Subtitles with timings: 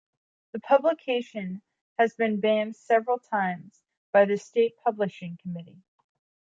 [0.53, 1.61] The publication
[1.99, 5.83] has been banned several times by the State Publishing Committee.